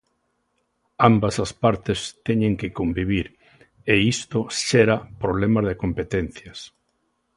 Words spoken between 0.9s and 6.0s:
Ambas as partes teñen que convivir e isto xera problemas de